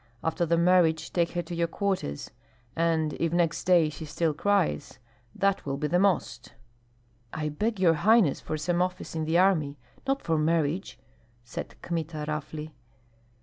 [0.23, 2.31] After the marriage take her to your quarters;
[2.75, 4.97] and if next day she still cries,
[5.35, 6.53] that will be the most."
[7.31, 9.77] "I beg, your highness, for some office in the army,
[10.07, 10.97] not for marriage,"
[11.43, 12.73] said Kmita, roughly.